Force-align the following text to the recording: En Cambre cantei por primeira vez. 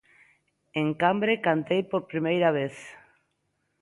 En 0.81 0.87
Cambre 1.01 1.33
cantei 1.47 1.81
por 1.91 2.01
primeira 2.11 2.49
vez. 2.57 2.75